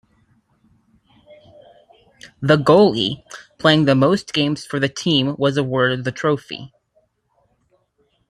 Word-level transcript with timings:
The 2.41 2.57
goalie 2.57 3.21
playing 3.59 3.85
the 3.85 3.93
most 3.93 4.33
games 4.33 4.65
for 4.65 4.79
the 4.79 4.89
team 4.89 5.35
was 5.37 5.57
awarded 5.57 6.05
the 6.05 6.11
Trophy. 6.11 6.73